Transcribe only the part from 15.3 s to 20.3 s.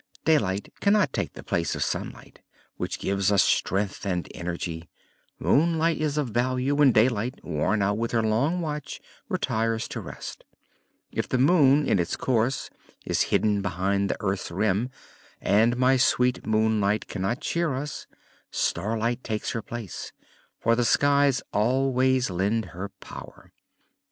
and my sweet Moonlight cannot cheer us, Starlight takes her place,